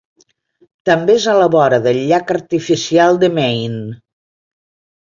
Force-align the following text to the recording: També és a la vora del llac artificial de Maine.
També 0.89 1.17
és 1.21 1.27
a 1.33 1.35
la 1.41 1.49
vora 1.57 1.79
del 1.85 2.01
llac 2.09 2.35
artificial 2.39 3.25
de 3.27 3.31
Maine. 3.39 3.89